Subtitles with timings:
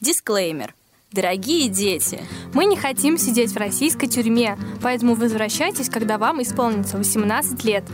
[0.00, 0.74] Дисклеймер.
[1.10, 2.20] Дорогие дети,
[2.52, 7.84] Мы не хотим сидеть в российской тюрьме, поэтому возвращайтесь, когда вам исполнится 18 лет.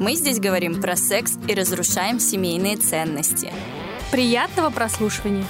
[0.00, 3.52] мы здесь говорим про секс и разрушаем семейные ценности.
[4.10, 5.46] Приятного прослушивания!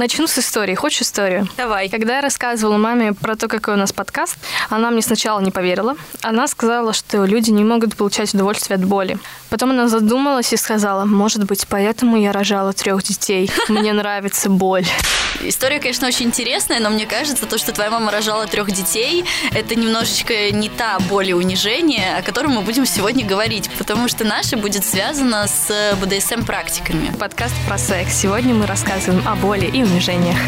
[0.00, 0.74] Начну с истории.
[0.74, 1.46] Хочешь историю?
[1.58, 1.90] Давай.
[1.90, 4.38] Когда я рассказывала маме про то, какой у нас подкаст,
[4.70, 5.94] она мне сначала не поверила.
[6.22, 9.18] Она сказала, что люди не могут получать удовольствие от боли.
[9.50, 13.50] Потом она задумалась и сказала, может быть, поэтому я рожала трех детей.
[13.68, 14.86] Мне нравится боль.
[15.40, 19.74] История, конечно, очень интересная, но мне кажется, то, что твоя мама рожала трех детей, это
[19.74, 24.56] немножечко не та боль и унижение, о котором мы будем сегодня говорить, потому что наша
[24.56, 27.12] будет связана с БДСМ-практиками.
[27.18, 28.14] Подкаст про секс.
[28.14, 30.38] Сегодня мы рассказываем о боли и унижениях.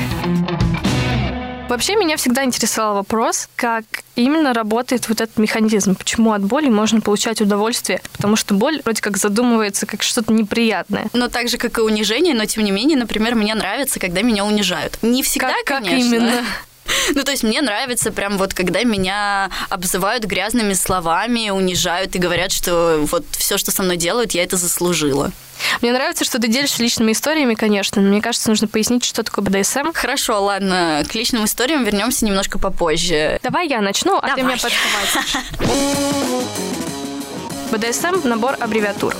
[1.68, 3.84] Вообще меня всегда интересовал вопрос, как
[4.14, 9.00] именно работает вот этот механизм, почему от боли можно получать удовольствие, потому что боль вроде
[9.00, 11.06] как задумывается как что-то неприятное.
[11.14, 14.44] Но так же, как и унижение, но тем не менее, например, мне нравится, когда меня
[14.44, 14.98] унижают.
[15.02, 16.14] Не всегда, Как- как конечно.
[16.14, 16.44] именно?
[17.14, 22.52] Ну, то есть мне нравится прям вот, когда меня обзывают грязными словами, унижают и говорят,
[22.52, 25.30] что вот все, что со мной делают, я это заслужила.
[25.80, 29.44] Мне нравится, что ты делишься личными историями, конечно, но мне кажется, нужно пояснить, что такое
[29.44, 29.92] БДСМ.
[29.94, 33.38] Хорошо, ладно, к личным историям вернемся немножко попозже.
[33.42, 34.42] Давай я начну, а ты Давай.
[34.42, 35.36] меня подхватишь.
[37.72, 39.14] БДСМ– набор аббревиатур.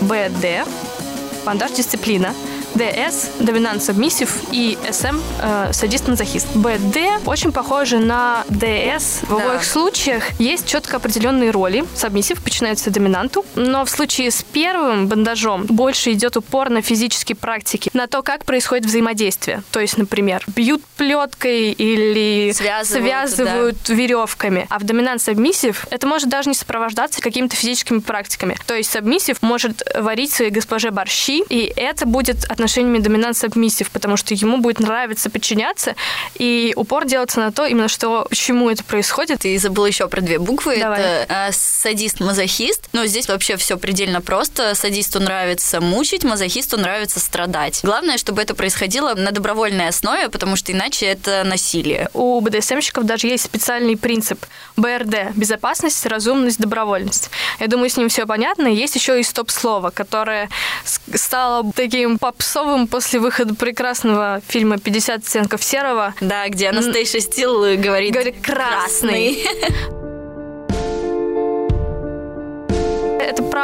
[0.00, 0.66] БД–
[1.44, 2.34] бандаж дисциплина.
[2.74, 5.18] ДС– доминант сабмиссив и СМ–
[5.72, 6.48] садист-мазохист.
[6.54, 9.22] БД очень похоже на ДС.
[9.22, 9.44] В Да.
[9.44, 11.84] обоих случаях есть четко определенные роли.
[11.94, 17.90] Сабмиссив подчиняется доминанту, но в случае с первым бандажом больше идет упор на физические практики,
[17.92, 19.62] на то, как происходит взаимодействие.
[19.70, 24.66] То есть, например, бьют плеткой или Связывают, связывают веревками.
[24.70, 28.56] А в доминант сабмиссив это может даже не сопровождаться какими-то физическими практиками.
[28.66, 34.16] То есть сабмиссив может варить своей госпоже борщи, и это будет отношениями доминант сабмиссив, потому
[34.16, 35.96] что ему будет нравиться подчиняться,
[36.36, 39.40] и упор делается на то, именно что, почему это происходит.
[39.40, 40.78] Ты забыла еще про две буквы.
[40.78, 41.00] Давай.
[41.00, 42.88] Это э, садист-мазохист.
[42.92, 44.74] Но здесь вообще все предельно просто.
[44.76, 47.80] Садисту нравится мучить, мазохисту нравится страдать.
[47.82, 52.08] Главное, чтобы это происходило на добровольной основе, потому что иначе это насилие.
[52.14, 54.44] У БДСМщиков даже есть специальный принцип
[54.76, 57.30] БРД– безопасность, разумность, добровольность.
[57.58, 58.68] Я думаю, с ним все понятно.
[58.68, 60.48] Есть еще и стоп-слово, которое
[60.84, 62.18] стало таким
[62.52, 66.14] попсовым после выхода прекрасного фильма «50 оттенков серого».
[66.20, 69.42] Да, где Анастейша Стил говорит, Говорит «красный».
[69.42, 69.94] Это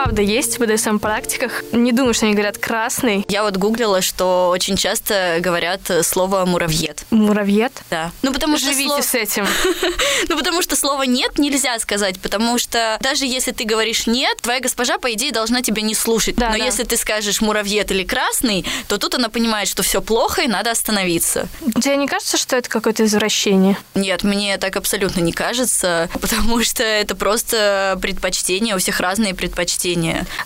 [0.05, 1.65] правда есть в БДСМ-практиках.
[1.73, 3.25] Не думаю, что они говорят «красный».
[3.29, 7.05] Я вот гуглила, что очень часто говорят слово муравьед.
[7.11, 7.73] Муравьед.
[7.91, 8.13] Да.
[8.23, 9.47] Ну, потому что Живите с этим.
[10.29, 14.61] Ну, потому что слова «нет» нельзя сказать, потому что даже если ты говоришь «нет», твоя
[14.61, 16.37] госпожа, по идее, должна тебя не слушать.
[16.37, 16.65] Да, Но да.
[16.65, 20.71] если ты скажешь «муравьед» или «красный», то тут она понимает, что все плохо и надо
[20.71, 21.49] остановиться.
[21.77, 23.77] Тебе не кажется, что это какое-то извращение?
[23.95, 29.88] Нет, мне так абсолютно не кажется, потому что это просто предпочтение, у всех разные предпочтения.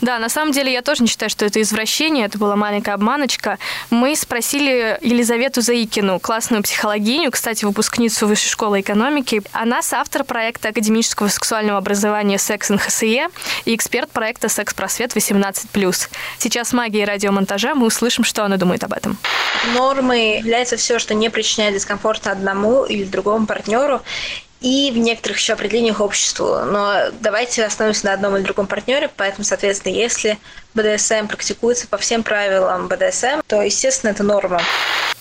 [0.00, 3.58] Да, на самом деле я тоже не считаю, что это извращение, это была маленькая обманочка.
[3.90, 9.42] Мы спросили Елизавету Заикину, классную психологиню, кстати, выпускницу Высшей школы экономики.
[9.52, 13.28] Она соавтор проекта академического сексуального образования «Секс НХСЕ»
[13.64, 19.16] и эксперт проекта «Секс-просвет 18+.» Сейчас магией радиомонтажа мы услышим, что она думает об этом.
[19.74, 24.02] Нормой является все, что не причиняет дискомфорта одному или другому партнеру,
[24.62, 26.64] и в некоторых еще определениях обществу.
[26.64, 30.38] Но давайте остановимся на одном или другом партнере, поэтому, соответственно, если
[30.74, 34.60] БДСМ практикуется по всем правилам БДСМ, то, естественно, это норма.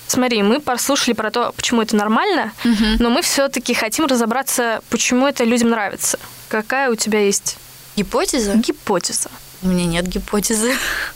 [0.07, 2.51] Смотри, мы послушали про то, почему это нормально,
[2.99, 6.19] но мы все-таки хотим разобраться, почему это людям нравится.
[6.49, 7.57] Какая у тебя есть
[7.95, 8.53] Гипотеза?
[8.55, 9.29] гипотеза?
[9.63, 10.73] У меня нет гипотезы.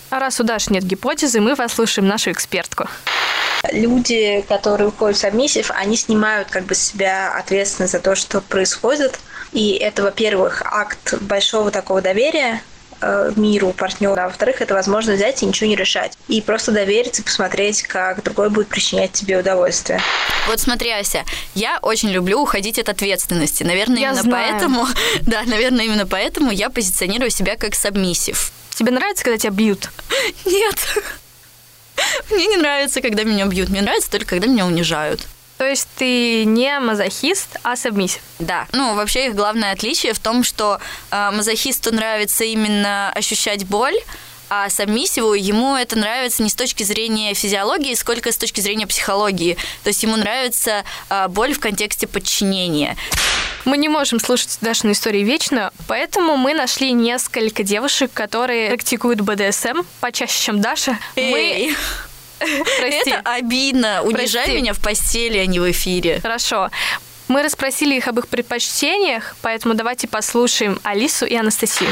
[0.09, 2.87] А раз у Даши нет гипотезы, мы послушаем нашу экспертку.
[3.71, 8.41] Люди, которые уходят в сабмиссив, они снимают как бы с себя ответственность за то, что
[8.41, 9.19] происходит.
[9.51, 12.61] И это, во-первых, акт большого такого доверия
[13.01, 16.17] э, миру партнера, а во-вторых, это возможность взять и ничего не решать.
[16.27, 20.01] И просто довериться, посмотреть, как другой будет причинять тебе удовольствие.
[20.47, 21.23] Вот смотри, Ася,
[21.53, 23.63] я очень люблю уходить от ответственности.
[23.63, 24.51] Наверное, Я именно знаю.
[24.51, 24.87] поэтому,
[25.21, 28.51] да, наверное, именно поэтому я позиционирую себя как сабмиссив.
[28.75, 29.89] Тебе нравится, когда тебя бьют?
[30.45, 30.75] Нет.
[32.31, 33.69] Мне не нравится, когда меня бьют.
[33.69, 35.27] Мне нравится только, когда меня унижают.
[35.57, 38.21] То есть ты не мазохист, а сабмиссив.
[38.39, 38.67] Да.
[38.73, 40.79] Ну, вообще их главное отличие в том, что
[41.11, 43.95] э, мазохисту нравится именно ощущать боль,
[44.49, 49.57] а сабмиссиву ему это нравится не с точки зрения физиологии, сколько с точки зрения психологии.
[49.83, 52.97] То есть ему нравится э, боль в контексте подчинения.
[53.63, 59.81] Мы не можем слушать Дашину истории вечно, поэтому мы нашли несколько девушек, которые практикуют БДСМ
[60.01, 60.99] почаще, чем Даша.
[61.15, 61.75] Мы Эй.
[62.39, 63.11] Прости.
[63.11, 64.01] Это обидно.
[64.03, 64.61] Унижай Прости.
[64.61, 66.19] меня в постели, а не в эфире.
[66.21, 66.69] Хорошо.
[67.27, 71.89] Мы расспросили их об их предпочтениях, поэтому давайте послушаем Алису и Анастасию.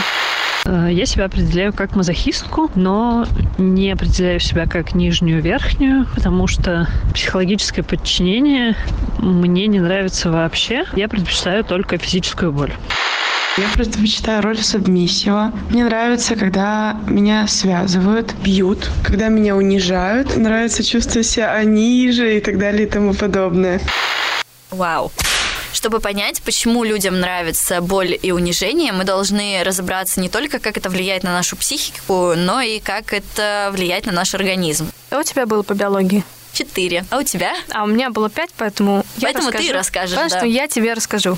[0.66, 3.26] Э, Я себя определяю как мазохистку, но
[3.58, 8.76] не определяю себя как нижнюю верхнюю, потому что психологическое подчинение
[9.18, 10.86] мне не нравится вообще.
[10.94, 12.72] Я предпочитаю только физическую боль.
[13.56, 15.54] Я предпочитаю роль сабмиссива.
[15.70, 20.36] Мне нравится, когда меня связывают, бьют, когда меня унижают.
[20.36, 23.80] Нравится чувствовать себя ниже и так далее и тому подобное.
[24.72, 25.12] Вау.
[25.72, 30.90] Чтобы понять, почему людям нравится боль и унижение, мы должны разобраться не только, как это
[30.90, 34.90] влияет на нашу психику, но и как это влияет на наш организм.
[35.10, 36.24] Что у тебя было по биологии?
[36.54, 37.06] Четыре.
[37.12, 37.54] А у тебя?
[37.72, 40.38] А у меня было пять, поэтому я Поэтому ты расскажешь, Потому да.
[40.38, 41.38] что я тебе расскажу.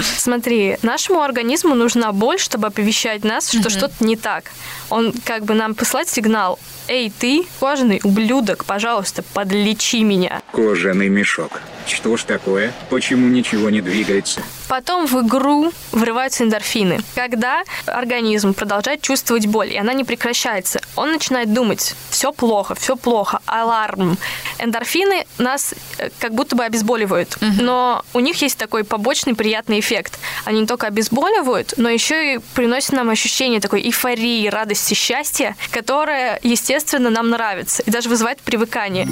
[0.00, 4.44] Смотри, нашему организму нужна боль, чтобы оповещать нас, что что-то не так.
[4.90, 6.58] Он как бы нам посылает сигнал.
[6.88, 10.40] Эй, ты, кожаный ублюдок, пожалуйста, подлечи меня.
[10.52, 11.60] Кожаный мешок.
[11.86, 12.72] Что ж такое?
[12.90, 14.42] Почему ничего не двигается?
[14.68, 17.00] Потом в игру врываются эндорфины.
[17.14, 22.96] Когда организм продолжает чувствовать боль, и она не прекращается, он начинает думать, все плохо, все
[22.96, 24.18] плохо, аларм.
[24.58, 30.18] Эндорфины нас э, как будто бы обезболивают, но у них есть такой побочный приятный эффект.
[30.44, 36.38] Они не только обезболивают, но еще и приносят нам ощущение такой эйфории, радости, счастья, которое,
[36.42, 39.06] естественно, нам нравится и даже вызывает привыкание.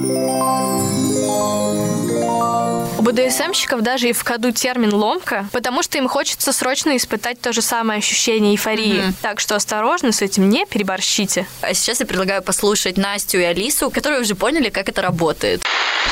[2.99, 7.53] У БДСМщиков даже и в ходу термин «ломка», потому что им хочется срочно испытать то
[7.53, 9.03] же самое ощущение эйфории.
[9.23, 11.47] Так что осторожно с этим, не переборщите.
[11.61, 15.63] А сейчас я предлагаю послушать Настю и Алису, которые уже поняли, как это работает.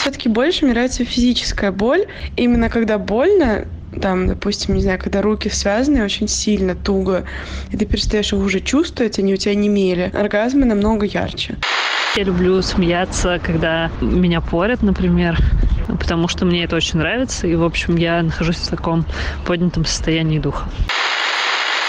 [0.01, 2.07] Все-таки больше мне нравится физическая боль.
[2.37, 3.67] Именно когда больно,
[4.01, 7.25] там, допустим, не знаю, когда руки связаны очень сильно, туго,
[7.71, 10.11] и ты перестаешь их уже чувствовать, они у тебя не мели.
[10.15, 11.57] Оргазмы намного ярче.
[12.17, 15.37] Я люблю смеяться, когда меня порят, например,
[15.89, 19.05] потому что мне это очень нравится, и, в общем, я нахожусь в таком
[19.45, 20.69] поднятом состоянии духа.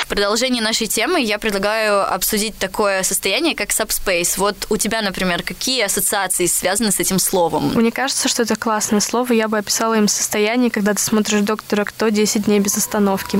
[0.05, 4.35] В продолжении нашей темы я предлагаю обсудить такое состояние, как subspace.
[4.37, 7.71] Вот у тебя, например, какие ассоциации связаны с этим словом?
[7.73, 9.33] Мне кажется, что это классное слово.
[9.33, 13.39] Я бы описала им состояние, когда ты смотришь «Доктора Кто» 10 дней без остановки.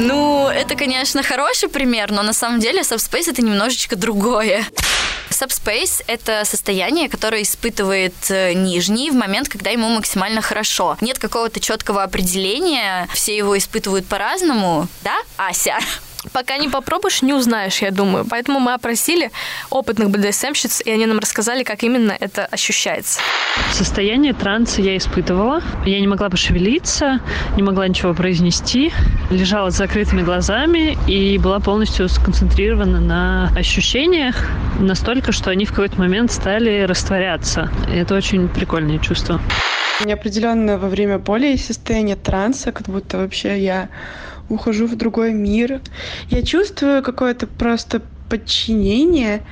[0.00, 4.64] Ну, это, конечно, хороший пример, но на самом деле subspace это немножечко другое.
[5.32, 10.96] Subspace– это состояние, которое испытывает э, нижний в момент, когда ему максимально хорошо.
[11.00, 15.78] Нет какого-то четкого определения, все его испытывают по-разному, да, Ася?
[16.32, 18.24] Пока не попробуешь, не узнаешь, я думаю.
[18.28, 19.30] Поэтому мы опросили
[19.70, 23.20] опытных БДСМщиц, и они нам рассказали, как именно это ощущается.
[23.72, 25.62] Состояние транса я испытывала.
[25.84, 27.20] Я не могла пошевелиться,
[27.56, 28.92] не могла ничего произнести.
[29.30, 35.98] Лежала с закрытыми глазами и была полностью сконцентрирована на ощущениях настолько, что они в какой-то
[35.98, 37.70] момент стали растворяться.
[37.92, 39.40] И это очень прикольное чувство.
[40.00, 43.88] У меня определенно во время боли есть состояние транса, как будто вообще я
[44.48, 45.80] ухожу в другой мир.
[46.30, 49.42] Я чувствую какое-то просто подчинение,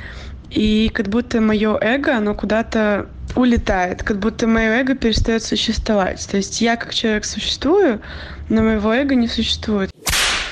[0.50, 6.26] и как будто мое эго, оно куда-то улетает, как будто мое эго перестает существовать.
[6.28, 8.00] То есть я как человек существую,
[8.48, 9.90] но моего эго не существует.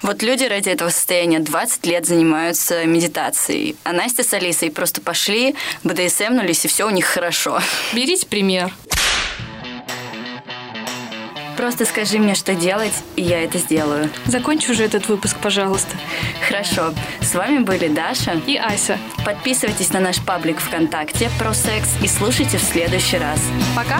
[0.02, 5.56] Вот люди ради этого состояния 20 лет занимаются медитацией, а Настя с Алисой просто пошли,
[5.82, 7.60] БДСМнулись, и все у них хорошо.
[7.92, 8.72] Берите пример.
[11.58, 14.10] Просто скажи мне, что делать, и я это сделаю.
[14.26, 15.96] Закончи уже этот выпуск, пожалуйста.
[16.46, 16.94] Хорошо.
[17.20, 18.40] С вами были Даша.
[18.46, 18.96] И Ася.
[19.24, 23.40] Подписывайтесь на наш паблик ВКонтакте про секс и слушайте в следующий раз.
[23.74, 23.98] Пока.